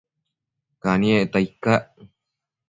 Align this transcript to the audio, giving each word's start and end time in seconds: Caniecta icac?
Caniecta 0.81 1.39
icac? 1.45 1.83